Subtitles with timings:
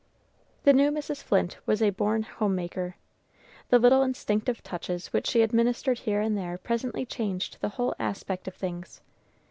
[0.63, 1.21] The new Mrs.
[1.21, 2.95] Flint was a born homemaker.
[3.69, 8.47] The little instinctive touches which she administered here and there presently changed the whole aspect
[8.47, 9.01] of things.